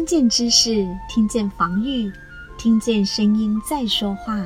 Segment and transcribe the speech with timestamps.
[0.00, 2.10] 听见知识，听见防御，
[2.56, 4.42] 听见声音在说话。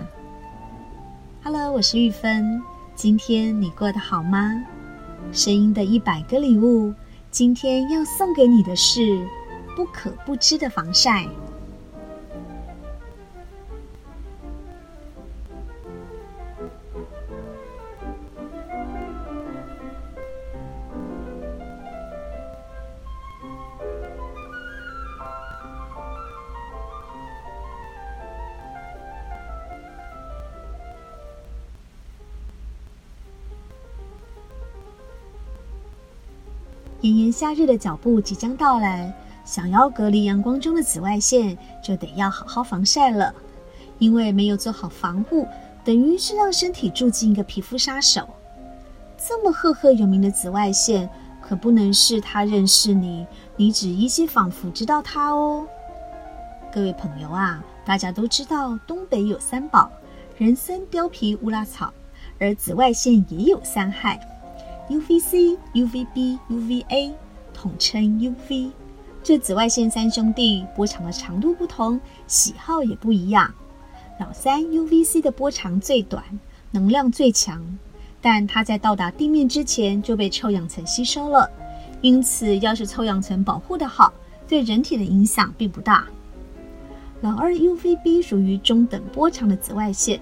[1.44, 2.60] Hello，我是玉芬。
[2.96, 4.52] 今天你过得好吗？
[5.30, 6.92] 声音的一百个礼物，
[7.30, 9.24] 今天要送给你的是
[9.76, 11.24] 不可不知的防晒。
[37.04, 39.12] 炎炎夏日的脚步即将到来，
[39.44, 43.34] 想要隔离阳光中的紫外线，就得要好好防晒了。
[43.98, 45.46] 因为没有做好防护，
[45.84, 48.26] 等于是让身体住进一个皮肤杀手。
[49.18, 51.06] 这么赫赫有名的紫外线，
[51.42, 55.66] 可不能是他认识你，你只依稀仿佛知道他哦。
[56.72, 59.90] 各位朋友啊，大家都知道东北有三宝：
[60.38, 61.92] 人参、貂皮、乌拉草，
[62.38, 64.18] 而紫外线也有三害。
[64.88, 67.12] UVC、UVB、UVA，
[67.54, 68.70] 统称 UV。
[69.22, 73.50] 这紫外线三兄弟波长的长度不同，喜好也不一样。
[74.20, 76.22] 老三 UVC 的波长最短，
[76.70, 77.64] 能量最强，
[78.20, 81.50] 但它在到达地面之前就被臭氧层吸收了。
[82.02, 84.12] 因此，要是臭氧层保护得好，
[84.46, 86.06] 对人体的影响并不大。
[87.22, 90.20] 老二 UVB 属于中等波长的紫外线。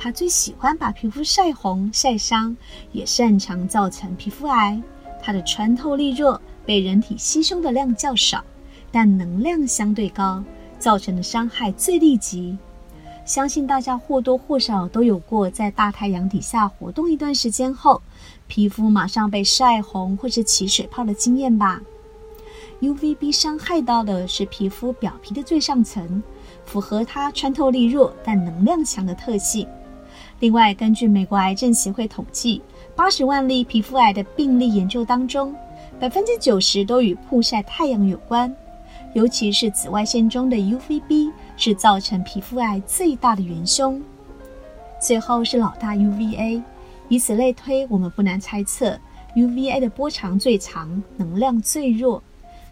[0.00, 2.56] 它最喜欢把皮肤晒红、晒伤，
[2.92, 4.80] 也擅长造成皮肤癌。
[5.20, 8.44] 它的穿透力弱，被人体吸收的量较少，
[8.92, 10.44] 但能量相对高，
[10.78, 12.56] 造成的伤害最立即。
[13.24, 18.00] 相信大家或多或少都有过在大太阳底下活动一段时间后，
[18.46, 21.82] 皮肤马上被晒红或是起水泡的经验吧
[22.80, 26.22] ？UVB 伤害到的是皮肤表皮的最上层，
[26.64, 29.68] 符合它穿透力弱但能量强的特性。
[30.40, 32.62] 另外，根据美国癌症协会统计，
[32.94, 35.52] 八十万例皮肤癌的病例研究当中，
[35.98, 38.54] 百分之九十都与曝晒太阳有关，
[39.14, 44.00] 尤其是紫外线中的 UVB 是造成皮肤癌最大的元凶。
[45.00, 46.62] 最后是老大 UVA，
[47.08, 48.96] 以此类推，我们不难猜测
[49.34, 52.22] ，UVA 的波长最长，能量最弱。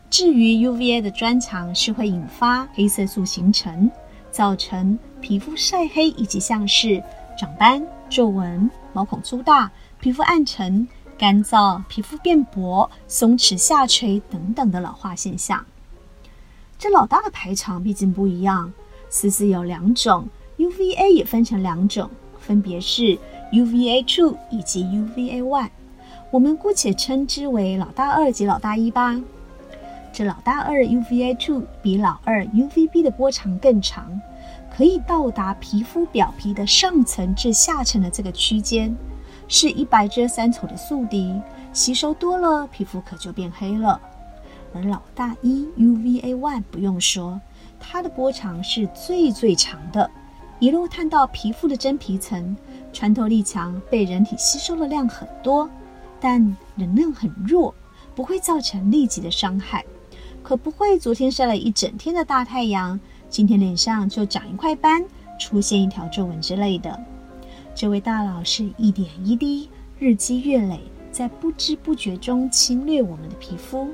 [0.08, 3.90] 至于 UVA 的专长是会引发黑色素形成，
[4.30, 7.02] 造成皮肤晒黑以及像是。
[7.36, 9.70] 长斑、皱纹、毛孔粗大、
[10.00, 10.88] 皮肤暗沉、
[11.18, 15.64] 干燥、皮肤变薄、松弛下垂等等的老化现象。
[16.78, 18.72] 这老大的排场毕竟不一样，
[19.08, 23.18] 丝丝有两种，UVA 也分成两种，分别是
[23.52, 25.70] UVA two 以及 UVA one，。
[26.30, 29.20] 我们姑且称之为老大二及老大一吧。
[30.12, 34.20] 这老大二 UVA two 比老二 UVB 的波长更长。
[34.74, 38.94] 可以到达皮肤表皮的上层至下层的这个区间，
[39.48, 41.40] 是一白遮三丑的宿敌，
[41.72, 44.00] 吸收多了，皮肤可就变黑了。
[44.74, 47.40] 而老大一 UVA one 不用说，
[47.80, 50.10] 它的波长是最最长的，
[50.58, 52.54] 一路探到皮肤的真皮层，
[52.92, 55.70] 穿透力强，被人体吸收的量很多，
[56.20, 57.74] 但能量很弱，
[58.14, 59.84] 不会造成立即的伤害，
[60.42, 63.00] 可不会昨天晒了一整天的大太阳。
[63.28, 65.04] 今天脸上就长一块斑，
[65.38, 66.98] 出现一条皱纹之类的。
[67.74, 70.80] 这位大佬是一点一滴，日积月累，
[71.12, 73.88] 在不知不觉中侵略我们的皮肤。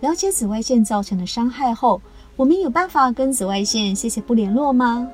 [0.00, 2.00] 了解紫外线造成的伤害后，
[2.36, 5.08] 我们有办法跟紫外线谢谢不联络吗？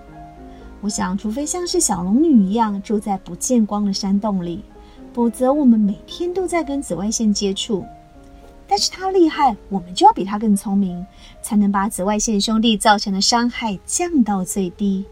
[0.83, 4.63] 我想，除非像是小龙女一样住在不见光的山洞里，
[5.15, 7.85] 否则我们每天都在跟紫外线接触。
[8.75, 11.07] 但是他厉害，我们就要比他更聪明，
[11.41, 15.05] 才能把紫外线兄弟造成的伤害降到最低。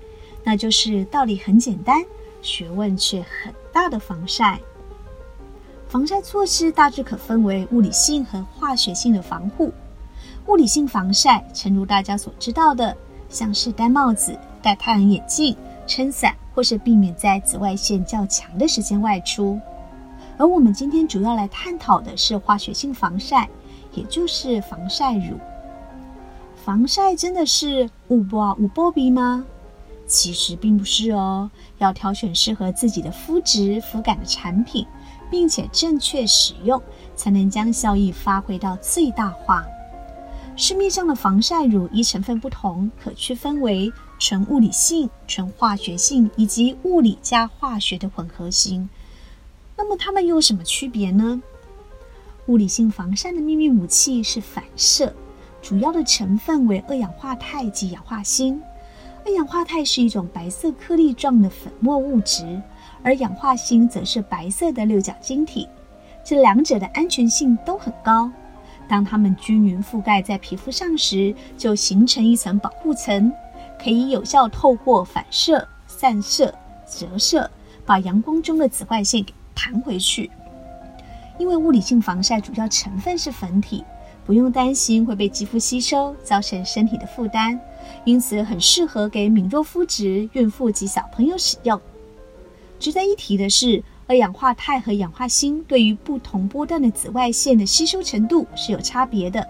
[0.43, 2.03] 那就是道理很简单，
[2.43, 4.59] 学问却很大的防晒。
[5.87, 9.73] 防晒措施大致可分为物理性和化学性的防护。
[10.49, 12.97] 物理性防晒，诚如大家所知道的，
[13.29, 19.61] 像是戴帽子、戴太阳眼镜、撑伞，或是避免在紫外线较强的时间外出。
[20.39, 23.49] 而我们今天主要来探讨的是化学性防晒，
[23.93, 25.39] 也就是防晒乳。
[26.65, 29.45] 防晒真的是有抹有保庇吗？
[30.07, 34.87] 其实并不是哦，要挑选适合自己的肤质、肤感的产品，
[35.31, 36.81] 并且正确使用，
[37.17, 39.67] 才能将效益发挥到最大化。
[40.55, 48.89] 市面上的防晒乳依成分不同，可区分为纯物理性、纯化学性以及物理加化学的混合型。
[49.77, 51.41] 那么它们有什么区别呢？
[52.47, 55.15] 物理性防晒的秘密武器是反射，
[55.63, 58.61] 主要的成分为二氧化钛及氧化锌。
[59.25, 62.61] 二氧化钛是一种白色颗粒状的粉末物质，
[63.05, 65.69] 而氧化锌则是白色的六角晶体。
[66.25, 68.31] 这两者的安全性都很高。
[68.89, 73.33] 当它们均匀覆盖在皮肤上时，就形成一层保护层，
[73.81, 76.53] 可以有效透过反射、散射、
[76.85, 77.49] 折射，
[77.87, 80.29] 把阳光中的紫外线给弹回去。
[81.39, 83.85] 因为物理性防晒主要成分是粉体，
[84.25, 87.59] 不用担心会被肌肤吸收，造成身体的负担，
[88.05, 91.81] 因此很适合给敏弱肤质、孕妇及小朋友使用。
[92.79, 99.47] 值得一提的是，二氧化钛和氧化锌对于不同波段的紫外线的吸收程度是有差别的。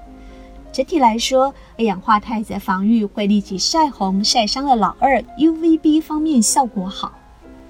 [0.70, 7.12] 整体来说，二氧化钛在防御会立即晒红、晒伤的老二 （UVB） 方面效果好。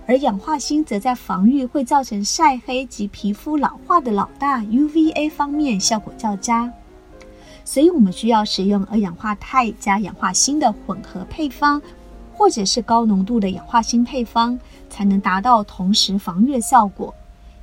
[0.07, 6.73] 而氧化锌则在防御会造成晒黑及皮肤老化的老大 UVA 方面效果较佳，
[7.65, 11.81] 所以我们需要使用二氧化钛加氧化锌的混合配方，
[12.35, 14.59] 或者是高浓度的氧化锌配方，
[14.91, 17.15] 才能达到同时防御的效果。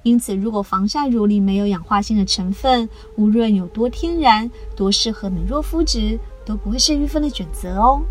[0.03, 2.88] 因此，如果防晒乳里没有氧化锌的成分，
[3.18, 8.01] 无论有多天然、多适合敏弱肤质，都不会是预分的选择哦。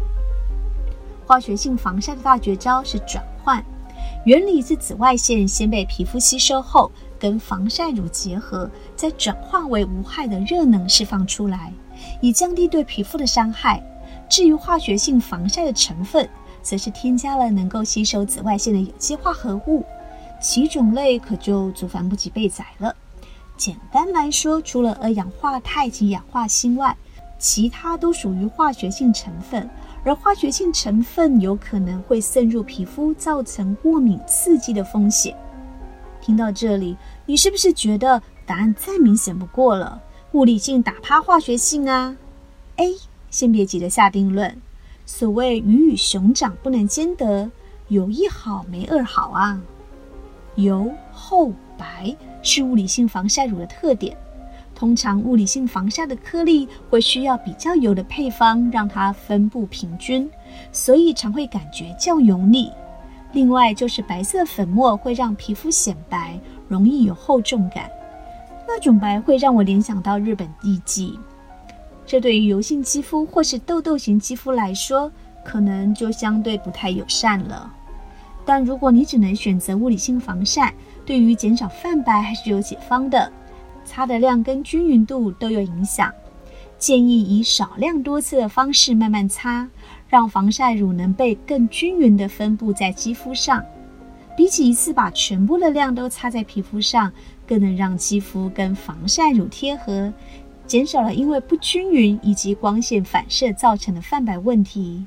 [1.26, 3.64] 化学性防晒的大绝招是转换。
[4.28, 11.72] 原理是紫外线先被皮肤吸收后，跟防晒乳结合，再转化为无害的热能释放出来，
[12.20, 13.82] 以降低对皮肤的伤害。
[14.28, 16.28] 至于化学性防晒的成分，
[16.60, 19.82] 则是添加了能够吸收紫外线的有机化合物，
[20.42, 22.94] 其种类可就族繁不及被宰了。
[23.56, 26.94] 简单来说，除了二氧化钛及氧化锌外，
[27.38, 29.70] 其他都属于化学性成分。
[30.04, 35.36] 而化学性成分有可能会渗入皮肤，造成过敏刺激的风险。
[36.20, 36.96] 听到这里，
[37.26, 40.00] 你是不是觉得答案再明显不过了？
[40.32, 42.16] 物理性打趴化学性啊
[42.76, 42.96] ？A，
[43.30, 44.60] 先别急着下定论。
[45.06, 47.50] 所谓鱼与熊掌不能兼得，
[47.88, 49.60] 有一好没二好啊。
[50.56, 54.16] 油、厚、白是物理性防晒乳的特点。
[54.78, 60.30] 通常物理性防晒的颗粒会需要比较油的配方，让它分布平均，
[60.70, 62.70] 所以常会感觉较油腻。
[63.32, 66.38] 另外就是白色粉末会让皮肤显白，
[66.68, 67.90] 容易有厚重感，
[68.68, 71.18] 那种白会让我联想到日本艺妓。
[72.06, 75.10] 这对于油性肌肤或是痘痘型肌肤来说，
[75.44, 77.68] 可能就相对不太友善了。
[78.46, 80.72] 但如果你只能选择物理性防晒，
[81.04, 83.32] 对于减少泛白还是有解方的。
[83.88, 86.12] 擦的量跟均匀度都有影响，
[86.78, 89.66] 建议以少量多次的方式慢慢擦，
[90.08, 93.64] 让防晒乳能被更均匀的分布在肌肤上。
[94.36, 97.10] 比起一次把全部的量都擦在皮肤上，
[97.46, 100.12] 更能让肌肤跟防晒乳贴合，
[100.66, 105.04] 减少了因为不均匀以及光线反射造成的泛白问题。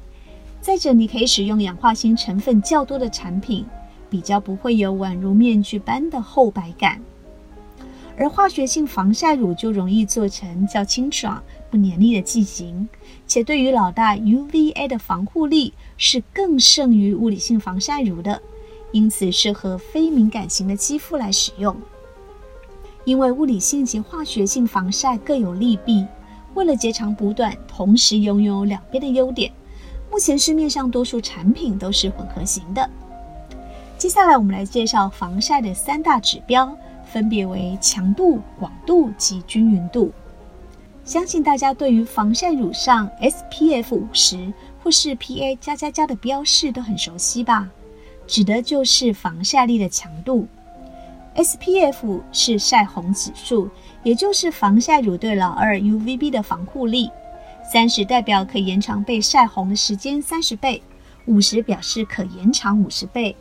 [0.59, 3.65] 再者，你可以使用氧化锌成分较多的产品，
[4.09, 6.99] 比较不会有宛如面具般的厚白感。
[8.17, 12.87] 而化学性防晒乳就容易做成较清爽、不黏腻的剂型，
[13.25, 18.41] 且对于老大 UVA 的防护力是更胜于物理性防晒乳的，
[18.91, 21.75] 因此适合非敏感型的肌肤来使用。
[23.05, 26.05] 因为物理性及化学性防晒各有利弊，
[26.53, 29.51] 为了截长补短，同时拥有两边的优点，
[30.11, 32.87] 目前市面上多数产品都是混合型的。
[33.97, 36.77] 接下来我们来介绍防晒的三大指标。
[37.11, 40.11] 分别为强度、广度及均匀度。
[41.03, 44.53] 相信大家对于防晒乳上 SPF 五十
[44.83, 47.67] 或是 PA 加加加的标示都很熟悉吧？
[48.27, 50.47] 指的就是防晒力的强度。
[51.35, 53.69] SPF 是晒红指数，
[54.03, 57.09] 也就是防晒乳对老二 UVB 的防护力。
[57.71, 60.81] 三十代表可延长被晒红的时间三十倍，
[61.25, 63.35] 五十表示可延长五十倍。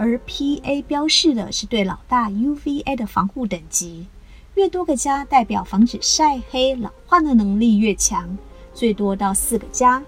[0.00, 4.06] 而 PA 标示的是对老大 UVA 的防护等级，
[4.54, 8.38] 越多个加代表防止晒黑老化的能力越强，
[8.72, 10.02] 最多到四个加。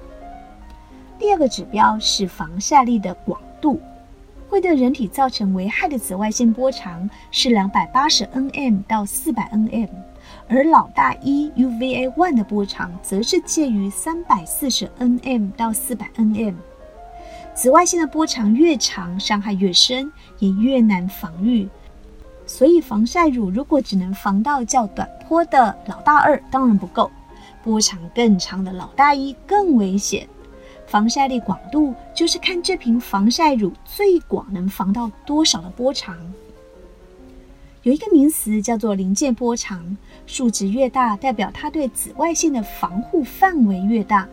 [1.19, 3.83] 第二个指标是防晒力的广度，
[4.49, 9.91] 会对人体造成危害的紫外线波长是两百八十 nm 到四百 nm，
[10.49, 16.55] 而老大一 UVA one 的波长则是介于三百四十 nm 到四百 nm。
[17.55, 21.69] 紫外线的波长越长，伤害越深，也越难防御。
[22.47, 27.11] 所以防晒乳如果只能防到较短波的老大二，当然不够；
[27.63, 30.27] 波长更长的老大一更危险。
[30.87, 36.17] 防晒力广度就是看这瓶防晒乳最广能防到多少的波长。
[37.83, 44.29] 有一个名词叫做临界波长，数值越大，代表它对紫外线的防护范围越大，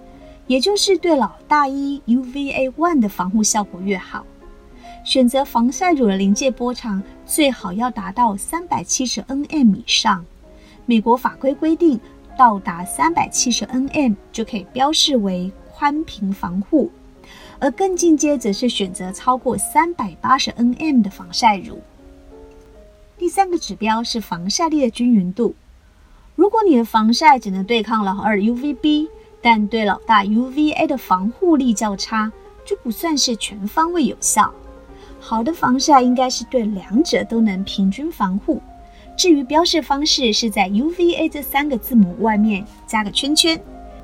[0.50, 4.26] 也就是对老大一 UVA one 的防护效果越好。
[5.06, 10.26] 选择防晒乳的临界波长最好要达到三百七十 nm 以上。
[10.88, 12.00] 美国法规规定，
[12.36, 16.92] 到达三百七十 nm 就可以标示为宽屏防护，
[17.60, 21.80] 而更进阶则是选择超过三百八十 nm 的防晒乳。
[23.20, 25.54] 第三个指标是防晒力的均匀度。
[26.36, 29.10] 如果你的防晒只能对抗老二 UVB，
[29.42, 32.32] 但对老大 UVA 的防护力较差，
[32.66, 34.54] 就不算是全方位有效。
[35.20, 38.62] 好的防晒应该是对两者都能平均防护。
[39.18, 43.62] 至于标示方式，是在 UVA 这三个字母外面加个圈圈。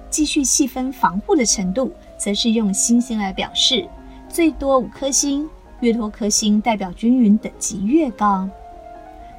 [0.09, 3.85] 继续细分防护的程度，则是用星星来表示，
[4.29, 5.49] 最多五颗星，
[5.81, 8.49] 越多颗星代表均匀等级越高。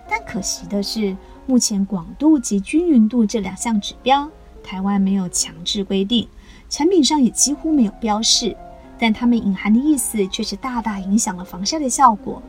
[0.09, 4.29] 但可惜的是，目前广度及均匀度这两项指标，
[4.66, 6.28] 台湾没有强制规定，
[6.68, 8.56] 产品上也几乎没有标示。
[8.99, 12.42] 但它们隐含的意思却是大大影响了防晒的效果。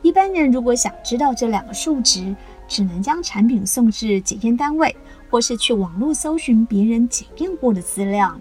[0.00, 2.34] 一般人如果想知道这两个数值，
[2.66, 4.96] 只能将产品送至检验单位，
[5.28, 8.40] 或是去网络搜寻别人检验过的资料。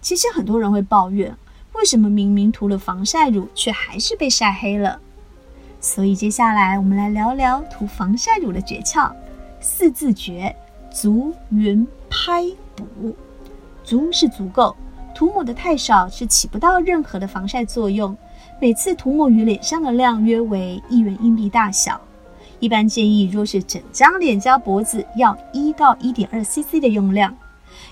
[0.00, 1.36] 其实很多人会抱怨，
[1.74, 5.00] 为什么明明涂了防晒乳，却还是被晒黑了？
[5.80, 9.12] 所以接下来我们来聊聊涂防晒乳的诀窍，
[9.60, 10.54] 四字诀：
[10.92, 12.44] 足、匀、拍、
[12.76, 13.14] 补。
[13.82, 14.76] 足是足够，
[15.14, 18.16] 涂抹的太少是起不到任何的防晒作用。
[18.60, 22.00] 每次涂抹于脸上的量约为一元硬币大小。
[22.60, 27.34] 一般建议，若是整张脸加脖子，要一到一点二 cc 的用量。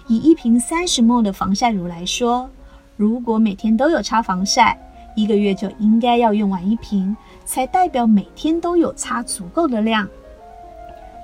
[0.06, 2.48] 以一瓶三十 ml 的防晒乳来说，
[2.96, 4.78] 如果每天都有擦防晒，
[5.16, 7.16] 一个月就应该要用完一瓶。
[7.44, 10.08] 才代表每天都有擦足够的量。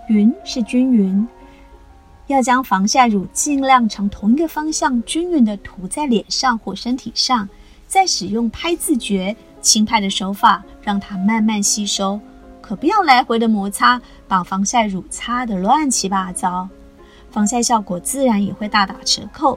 [0.09, 1.25] 匀是均匀，
[2.27, 7.49] 要将防晒乳尽量朝同一个方向均匀地涂在脸上或身体上，
[7.87, 12.21] 再使用拍字诀轻拍的手法，让它慢慢吸收。
[12.61, 16.69] 可不要来回的摩擦，把防晒乳擦得乱七八糟，
[17.31, 19.57] 防晒效果自然也会大打折扣。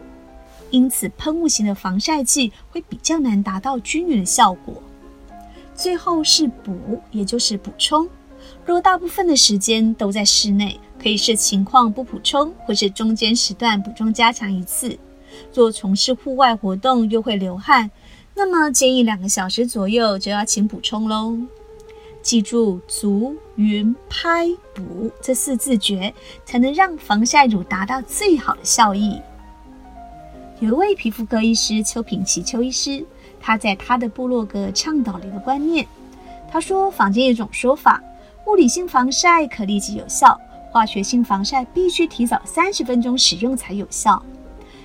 [0.69, 4.75] 因此，喷雾型的防晒剂会比较难达到均匀的效果。
[5.73, 8.07] 最后是补，也就是补充。
[8.63, 14.97] 若大部分的时间都在室内，可以视情况不补充，或是中间时段补充加强一次。
[15.53, 17.89] 若从事户外活动又会流汗，
[18.35, 21.37] 那么建议两个小时左右就要请补充喽。
[22.21, 26.13] 记住足、云、拍、补这四字诀，
[26.43, 29.19] 才能让防晒乳达到最好的效益。
[30.59, 33.05] 有一位皮肤科医师邱品奇邱医师。
[33.41, 35.87] 他在他的部落格倡导了一个观念，
[36.51, 38.03] 他说坊间有一种说法，
[38.45, 40.37] 物理性防晒可立即有效，
[40.71, 44.21] 化学性防晒必须提早三十分钟使用才有效。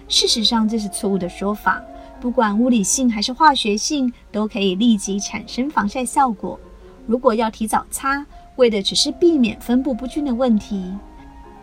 [0.08, 1.82] 事实上这是错误的说法，
[2.20, 6.58] 不管物理性还是化学性，都可以立即产生防晒效果。
[7.06, 8.24] 如果要提早擦，
[8.56, 10.92] 为的只是避免分布不均的问题。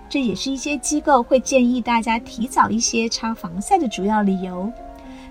[0.10, 4.72] 这也是一些机构会建议大家提早一些擦防晒的主要理由。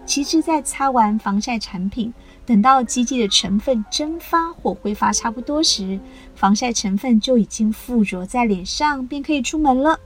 [0.06, 2.12] 其实，在擦完防晒产品，
[2.50, 6.00] 等到基剂的成分蒸发或挥发差不多时，
[6.34, 10.00] 防晒成分就已经附着在脸上，便可以出门了，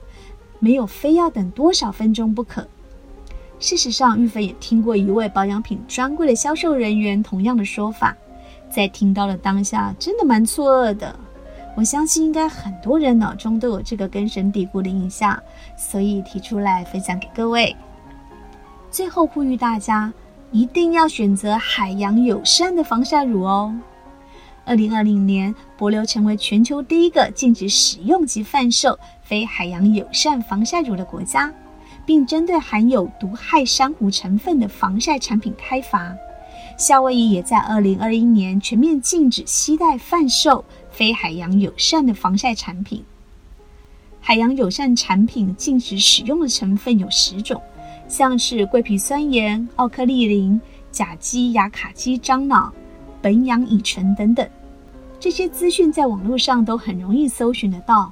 [0.59, 2.67] 没有非要等多少分钟不可。
[3.59, 8.15] 事实上，玉芬也听过一位保养品专柜的销售人员同样的说法，
[8.69, 11.17] 在听到了当下，真的蛮错愕的。
[11.75, 15.41] 我相信，应该很多人脑中都有这个根深蒂固的印象，
[15.75, 17.75] 所以提出来分享给各位。
[18.91, 20.13] 最后呼吁大家
[20.51, 23.75] 一定要选择海洋友善的防晒乳哦。
[24.63, 31.53] 二零二零年，帛琉成为全球第一个禁止使用及贩售非海洋友善防晒乳的国家，
[32.05, 36.15] 并针对含有毒害珊瑚成分的防晒产品开罚。
[36.77, 43.03] 夏威夷也在二零二一年全面禁止携带贩售非海洋友善的防晒产品。
[44.19, 47.61] 海洋友善产品禁止使用的成分有十种。
[48.07, 50.59] 像是桂皮酸盐、奥克利林、
[50.91, 52.71] 甲基亚卡基樟脑、
[53.21, 54.47] 苯氧乙醇等等，
[55.19, 58.11] 这些资讯在网络上都很容易搜寻得到。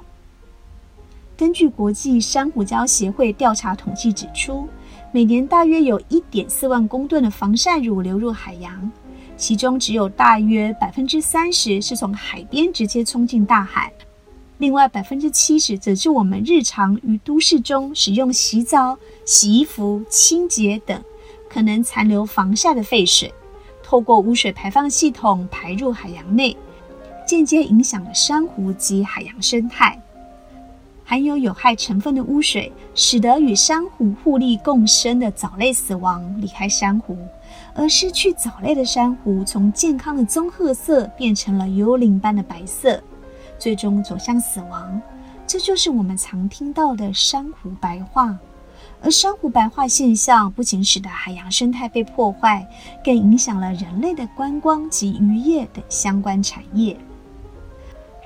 [1.36, 4.68] 根据国际珊瑚礁协会调查统计指出，
[5.12, 8.90] 每年大约有一点四万公吨的防晒乳流入海洋，
[9.36, 13.92] 其中只有大约百分之三十是从海边直接冲进大海。
[14.58, 21.02] 另外百分之七十则是我们日常于都市中使用洗澡、洗衣服、清洁等
[21.50, 23.34] 可能残留防晒的废水，
[23.82, 26.56] 透过污水排放系统排入海洋内，
[27.26, 30.00] 间接影响了珊瑚及海洋生态。
[31.06, 37.18] 含有有害成分的污水，使得与珊瑚互利共生的藻类死亡，离开珊瑚，
[37.74, 43.02] 而失去藻类的珊瑚，从健康的棕褐色变成了幽灵般的白色，
[43.64, 45.00] 最终走向死亡。
[45.46, 48.38] 这就是我们常听到的珊瑚白化。
[49.00, 52.68] 而珊瑚白化现象不仅使得海洋生态被破坏，
[53.02, 56.94] 更影响了人类的观光及渔业等相关产业。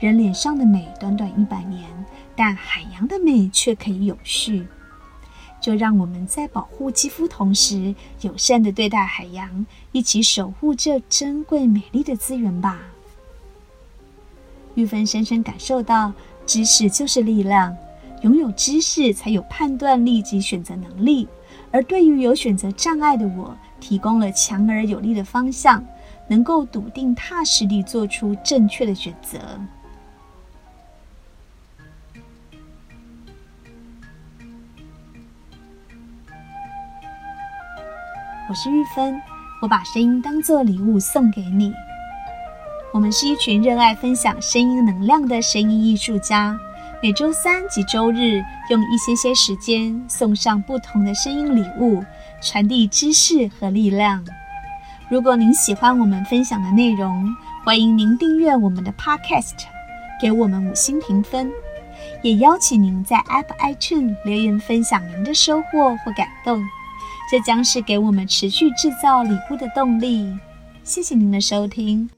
[0.00, 1.88] 人脸上的美短短一百年，
[2.34, 4.66] 但海洋的美却可以永续。
[5.60, 12.80] 就让我们在保护肌肤同时，友善地对待海洋，一起守护这珍贵美丽的资源吧。
[14.78, 16.12] 玉芬深深感受到，
[16.46, 17.76] 知识就是力量，
[18.22, 21.26] 拥有知识才有判断力及选择能力。
[21.72, 25.84] 而对于有选择障碍的我，提供了强而有力的方向，
[26.28, 29.40] 能够笃定踏实地做出正确的选择。
[38.48, 39.20] 我是玉芬，
[39.60, 41.72] 我把声音当作礼物送给你。
[42.98, 46.58] 我们是一群热爱分享声音能量的声音艺术家，
[47.00, 52.02] 每周三及周日用一些些时间送上不同的声音礼物，
[52.42, 54.24] 传递知识和力量。
[55.08, 57.24] 如果您喜欢我们分享的内容，
[57.64, 59.54] 欢迎您订阅我们的 Podcast，
[60.20, 61.52] 给我们五星评分，
[62.22, 66.60] 也邀请您在 App iTunes 留言分享您的收获或感动。
[67.30, 70.36] 这将是给我们持续制造礼物的动力。
[70.82, 72.10] 谢谢您的收听。